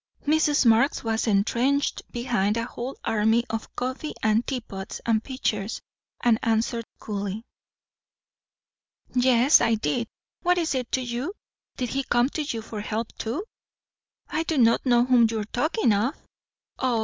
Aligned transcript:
Mrs. 0.25 0.65
Marx 0.65 1.03
was 1.03 1.27
entrenched 1.27 2.01
behind 2.11 2.57
a 2.57 2.65
whole 2.65 2.97
army 3.05 3.43
of 3.51 3.75
coffee 3.75 4.15
and 4.23 4.43
tea 4.47 4.59
pots 4.61 4.99
and 5.05 5.23
pitchers, 5.23 5.79
and 6.23 6.39
answered 6.41 6.85
coolly. 6.97 7.43
"Yes, 9.13 9.61
I 9.61 9.75
did. 9.75 10.07
What 10.41 10.57
is 10.57 10.73
it 10.73 10.91
to 10.93 11.01
you? 11.01 11.35
Did 11.77 11.89
he 11.89 12.01
come 12.03 12.29
to 12.29 12.41
you 12.41 12.63
for 12.63 12.81
help 12.81 13.15
too?" 13.19 13.43
"I 14.27 14.41
do 14.41 14.57
not 14.57 14.87
know 14.87 15.05
whom 15.05 15.27
you 15.29 15.37
are 15.37 15.43
talking 15.43 15.93
of." 15.93 16.15
"Oh!" 16.79 16.99